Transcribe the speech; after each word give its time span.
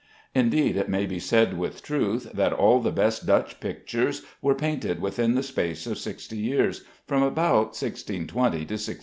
Indeed, 0.33 0.77
it 0.77 0.89
may 0.89 1.05
be 1.05 1.19
said 1.19 1.59
with 1.59 1.83
truth, 1.83 2.27
that 2.33 2.53
all 2.53 2.79
the 2.79 2.89
best 2.91 3.27
Dutch 3.27 3.59
pictures 3.59 4.23
were 4.41 4.55
painted 4.55 4.99
within 4.99 5.35
the 5.35 5.43
space 5.43 5.85
of 5.85 5.99
sixty 5.99 6.39
years 6.39 6.83
from 7.05 7.21
about 7.21 7.77
1620 7.77 8.49
to 8.51 8.59
1680. 8.61 8.99